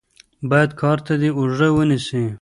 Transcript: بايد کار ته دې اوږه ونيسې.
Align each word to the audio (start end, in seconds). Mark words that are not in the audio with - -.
بايد 0.49 0.71
کار 0.81 0.97
ته 1.05 1.13
دې 1.21 1.29
اوږه 1.37 1.67
ونيسې. 1.75 2.21